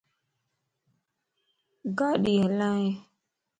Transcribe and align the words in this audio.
ڳاڏي 1.97 2.35
ھلائي 2.45 2.85